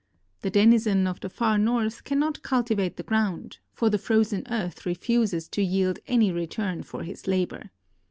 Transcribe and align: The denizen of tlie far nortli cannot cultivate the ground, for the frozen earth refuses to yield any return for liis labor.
The 0.41 0.49
denizen 0.49 1.05
of 1.05 1.19
tlie 1.19 1.29
far 1.31 1.57
nortli 1.57 2.03
cannot 2.03 2.41
cultivate 2.41 2.97
the 2.97 3.03
ground, 3.03 3.59
for 3.71 3.91
the 3.91 3.99
frozen 3.99 4.41
earth 4.49 4.83
refuses 4.83 5.47
to 5.49 5.61
yield 5.61 5.99
any 6.07 6.31
return 6.31 6.81
for 6.81 7.03
liis 7.03 7.27
labor. 7.27 7.69